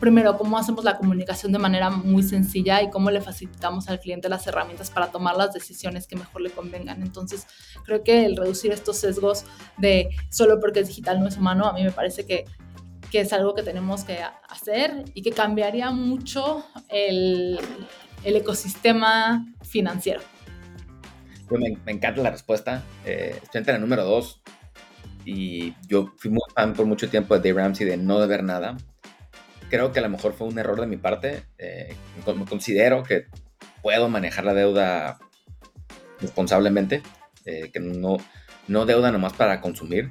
[0.00, 4.28] primero, cómo hacemos la comunicación de manera muy sencilla y cómo le facilitamos al cliente
[4.28, 7.02] las herramientas para tomar las decisiones que mejor le convengan.
[7.02, 7.46] Entonces,
[7.84, 9.44] creo que el reducir estos sesgos
[9.78, 12.44] de solo porque es digital no es humano, a mí me parece que,
[13.10, 17.58] que es algo que tenemos que hacer y que cambiaría mucho el,
[18.24, 20.20] el ecosistema financiero.
[21.50, 22.82] Me, me, encanta la respuesta.
[23.04, 24.42] Eh, estoy entre la número dos
[25.24, 28.76] y yo fui muy fan por mucho tiempo de Dave Ramsey de no deber nada
[29.68, 31.42] creo que a lo mejor fue un error de mi parte.
[31.58, 31.94] Eh,
[32.48, 33.26] considero que
[33.82, 35.18] puedo manejar la deuda
[36.20, 37.02] responsablemente,
[37.44, 38.16] eh, que no,
[38.68, 40.10] no deuda nomás para consumir.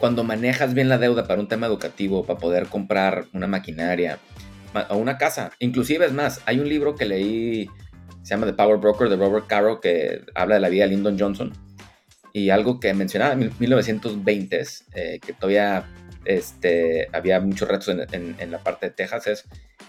[0.00, 4.18] Cuando manejas bien la deuda para un tema educativo, para poder comprar una maquinaria
[4.88, 7.68] o una casa, inclusive es más, hay un libro que leí,
[8.22, 11.18] se llama The Power Broker de Robert Caro, que habla de la vida de Lyndon
[11.18, 11.52] Johnson.
[12.32, 15.86] Y algo que mencionaba en 1920, eh, que todavía
[16.24, 19.44] este, había muchos retos en, la parte de Texas, es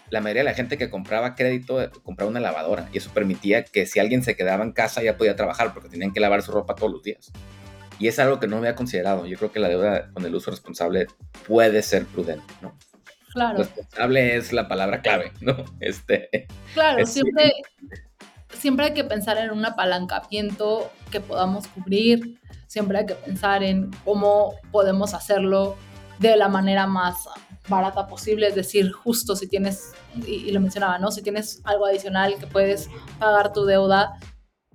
[0.10, 3.63] la mayoría de la gente que compraba crédito eh, compraba una lavadora y eso permitía
[3.63, 6.52] que si alguien se quedaba en casa ya podía trabajar porque tenían que lavar su
[6.52, 7.32] ropa todos los días.
[8.02, 9.28] Y es algo que no había considerado.
[9.28, 11.06] Yo creo que la deuda con el uso responsable
[11.48, 12.76] puede ser prudente, ¿no?
[13.32, 13.60] Claro.
[13.60, 15.64] Responsable es la palabra clave, ¿no?
[15.80, 17.54] Este, claro, siempre,
[18.58, 23.92] siempre hay que pensar en un apalancamiento que podamos cubrir, siempre hay que pensar en
[24.04, 25.78] cómo podemos hacerlo
[26.18, 27.30] de la manera más
[27.70, 29.94] barata posible, es decir, justo si tienes,
[30.26, 31.12] y, lo mencionaba, ¿no?
[31.12, 34.18] Si tienes algo adicional que puedes pagar tu deuda,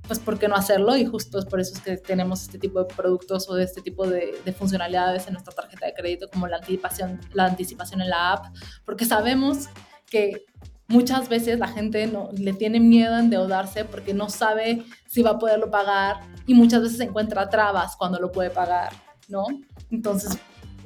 [0.07, 0.97] pues ¿por qué no hacerlo?
[0.97, 3.83] Y justo es por eso es que tenemos este tipo de productos o de este
[3.83, 8.33] tipo de, funcionalidades en nuestra tarjeta de crédito, como la anticipación, la anticipación en la
[8.33, 8.47] app,
[8.85, 9.69] porque sabemos
[10.09, 10.45] que
[10.89, 15.31] muchas veces la gente no, le tiene miedo a endeudarse porque no sabe si va
[15.31, 18.93] a poderlo pagar y muchas veces encuentra trabas cuando lo puede pagar,
[19.29, 19.45] ¿no?
[19.91, 20.39] Entonces,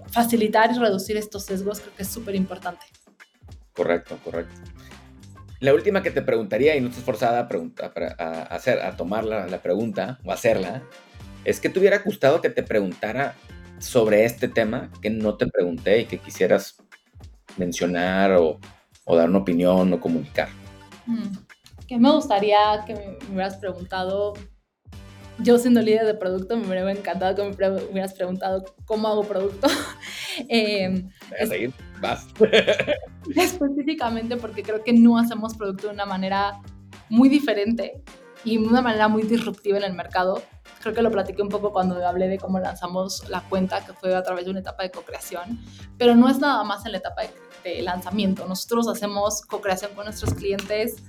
[0.09, 2.87] facilitar y reducir estos sesgos creo que es súper importante.
[3.75, 4.61] Correcto, correcto.
[5.61, 9.47] La última que te preguntaría, y no estás forzada a, a, hacer, a tomar la,
[9.47, 10.83] la, pregunta o hacerla,
[11.45, 13.35] es que te hubiera gustado que te preguntara
[13.79, 16.77] sobre este tema que no te pregunté y que quisieras
[17.57, 18.59] mencionar o,
[19.05, 20.49] o dar una opinión o comunicar.
[21.07, 21.37] Mm.
[21.87, 24.35] ¿Qué me gustaría que me hubieras preguntado
[25.43, 29.69] yo siendo líder de producto me hubiera encantado que me hubieras preguntado cómo hago producto.
[30.49, 31.05] eh,
[31.47, 31.73] seguir,
[33.37, 36.61] específicamente porque creo que no hacemos producto de una manera
[37.09, 38.03] muy diferente
[38.45, 40.43] y de una manera muy disruptiva en el mercado.
[40.81, 44.15] Creo que lo platiqué un poco cuando hablé de cómo lanzamos la cuenta, que fue
[44.15, 45.61] a través de una etapa de co-creación,
[45.99, 47.31] pero no es nada más en la etapa de,
[47.65, 48.47] de lanzamiento.
[48.47, 51.03] Nosotros hacemos co-creación con nuestros clientes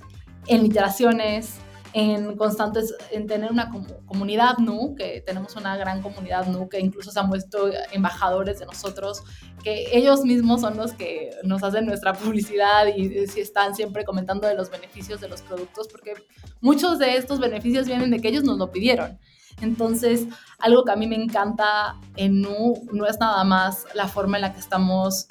[0.47, 1.59] en iteraciones,
[1.93, 3.69] en constantes, en tener una
[4.05, 8.65] comunidad NU, que tenemos una gran comunidad NU, que incluso se han puesto embajadores de
[8.65, 9.23] nosotros,
[9.63, 14.47] que ellos mismos son los que nos hacen nuestra publicidad y, si están siempre comentando
[14.47, 16.13] de los beneficios de los productos, porque
[16.61, 19.19] muchos de estos beneficios vienen de que ellos nos lo pidieron.
[19.61, 20.27] Entonces,
[20.59, 24.41] algo que a mí me encanta en NU no es nada más la forma en
[24.41, 25.27] la que estamos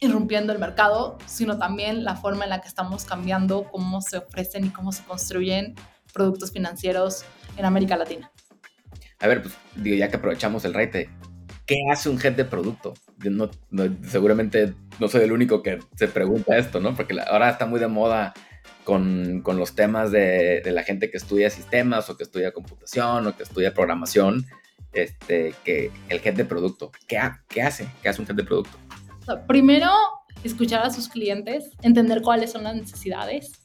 [0.00, 4.64] irrumpiendo el mercado, sino también la forma en la que estamos cambiando cómo se ofrecen
[4.64, 5.74] y cómo se construyen
[6.12, 7.24] productos financieros
[7.56, 8.30] en América Latina.
[9.20, 11.10] A ver, pues digo, ya que aprovechamos el rate,
[11.66, 12.94] ¿qué hace un head de producto?
[13.18, 13.50] Yo no,
[14.08, 16.94] seguramente no soy el único que se pregunta esto, ¿no?
[16.94, 18.32] Porque ahora está muy de moda
[18.84, 23.26] con, con los temas de, de, la gente que estudia sistemas o que estudia computación
[23.26, 24.46] o que estudia programación,
[24.92, 27.88] este, que el head de producto, ¿qué, qué hace?
[28.02, 28.76] ¿Qué hace un head de producto?
[29.46, 29.90] primero,
[30.42, 33.59] escuchar a sus clientes, entender cuáles son las necesidades,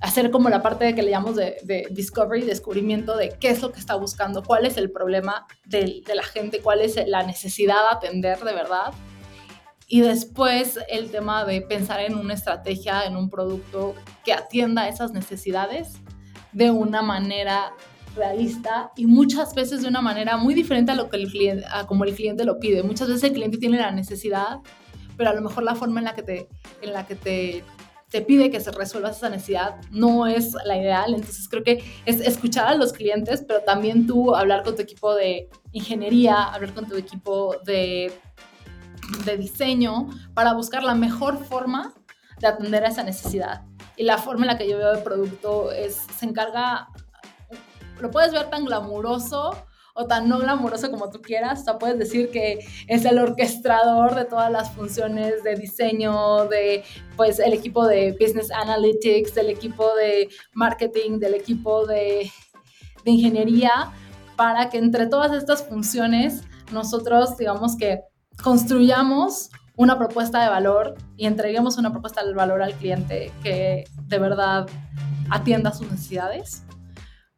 [0.00, 3.72] hacer como la parte de que le llamamos de, discovery, descubrimiento de qué es lo
[3.72, 7.76] que está buscando, cuál es el problema de, de la gente, cuál es la necesidad
[7.90, 8.92] de atender de verdad.
[9.88, 13.94] Y después el tema de pensar en una estrategia, en un producto
[14.24, 15.94] que atienda esas necesidades
[16.52, 17.72] de una manera
[18.16, 21.86] realista y muchas veces de una manera muy diferente a lo que el cliente, a
[21.86, 22.82] como el cliente lo pide.
[22.82, 24.58] Muchas veces el cliente tiene la necesidad,
[25.16, 26.48] pero a lo mejor la forma en la que te,
[26.82, 27.64] en la que te,
[28.16, 31.12] te pide que se resuelva esa necesidad no es la ideal.
[31.12, 35.14] Entonces creo que es escuchar a los clientes, pero también tú hablar con tu equipo
[35.14, 38.10] de ingeniería, hablar con tu equipo de,
[39.26, 41.92] de diseño para buscar la mejor forma
[42.40, 43.66] de atender a esa necesidad.
[43.98, 46.88] Y la forma en la que yo veo el producto es, se encarga
[48.00, 49.66] lo puedes ver tan glamuroso
[49.96, 51.62] o tan no glamuroso como tú quieras.
[51.62, 56.84] O sea, puedes decir que es el orquestador de todas las funciones de diseño, de
[57.16, 62.30] pues el equipo de Business Analytics, del equipo de marketing, del equipo de,
[63.04, 63.90] de ingeniería,
[64.36, 66.42] para que entre todas estas funciones
[66.72, 68.02] nosotros, digamos que
[68.42, 74.18] construyamos una propuesta de valor y entreguemos una propuesta de valor al cliente que de
[74.18, 74.66] verdad
[75.30, 76.65] atienda sus necesidades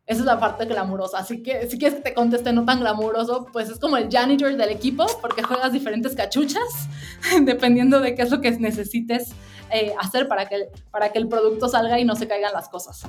[0.09, 1.19] esa es la parte glamurosa.
[1.19, 4.57] Así que si quieres que te conteste no tan glamuroso, pues es como el janitor
[4.57, 6.89] del equipo, porque juegas diferentes cachuchas,
[7.43, 9.33] dependiendo de qué es lo que necesites
[9.71, 13.03] eh, hacer para que, para que el producto salga y no se caigan las cosas.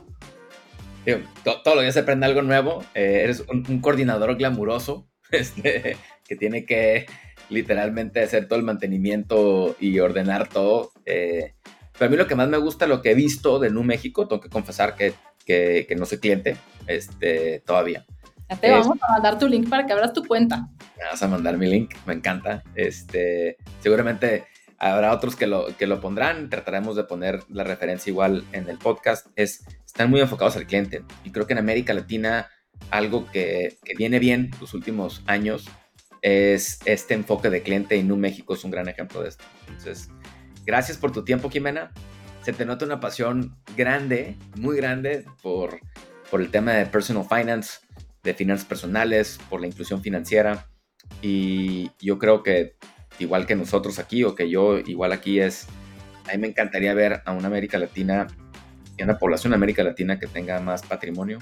[1.64, 2.84] todo, lo que se aprende algo nuevo.
[2.94, 5.96] Eh, eres un, coordinador glamuroso este,
[6.26, 7.06] que tiene que
[7.50, 10.92] literalmente hacer todo el mantenimiento y ordenar todo.
[11.06, 11.54] Eh,
[11.94, 14.28] pero a mí lo que más me gusta, lo que he visto de Nu México,
[14.28, 15.14] tengo que confesar que
[15.50, 18.06] que, no soy cliente este, todavía.
[18.50, 20.70] Ya te vamos a mandar tu link para que abras tu cuenta.
[20.98, 22.64] Me vas a mandar mi link, me encanta.
[22.76, 24.46] Este, seguramente
[24.78, 28.78] habrá otros que lo, que lo pondrán, trataremos de poner la referencia igual en el
[28.78, 29.28] podcast.
[29.36, 32.48] Es, están muy enfocados al cliente y creo que en América Latina
[32.92, 35.70] algo que, que viene bien los últimos años
[36.22, 39.44] es este enfoque de cliente y Nu México es un gran ejemplo de esto.
[39.68, 40.10] Entonces,
[40.66, 41.92] gracias por tu tiempo, Jimena
[42.42, 45.80] se te nota una pasión grande, muy grande por,
[46.30, 47.80] por el tema de personal finance,
[48.24, 50.68] de finanzas personales, por la inclusión financiera.
[51.22, 52.76] Y yo creo que
[53.20, 55.68] igual que nosotros aquí o que yo igual aquí es,
[56.28, 58.28] a mí me encantaría ver a una América Latina
[58.98, 61.40] y una población de América Latina que tenga más patrimonio,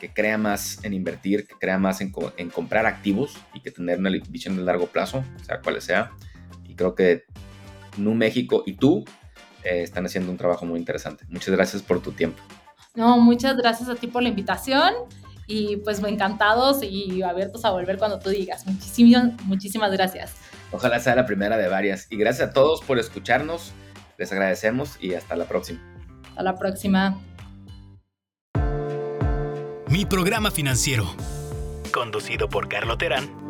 [0.00, 3.98] que crea más en invertir, que crea más en, en comprar activos y que tener
[3.98, 6.12] una visión de largo plazo, sea cual sea.
[6.64, 7.24] Y creo que
[7.96, 9.04] Nu México y tú
[9.64, 11.24] eh, están haciendo un trabajo muy interesante.
[11.28, 12.42] Muchas gracias por tu tiempo.
[12.94, 14.94] No, muchas gracias a ti por la invitación
[15.46, 18.66] y pues encantados y abiertos a volver cuando tú digas.
[18.66, 20.34] Muchísimas, muchísimas gracias.
[20.70, 22.06] Ojalá sea la primera de varias.
[22.10, 23.72] Y gracias a todos por escucharnos.
[24.18, 25.80] Les agradecemos y hasta la próxima.
[26.28, 27.20] Hasta la próxima.
[29.88, 31.04] Mi programa financiero.
[31.92, 33.44] Conducido por Carlo Terán